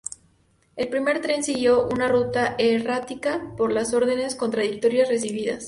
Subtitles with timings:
[0.77, 5.59] El primer tren siguió una ruta errática por las órdenes contradictorias recibidas.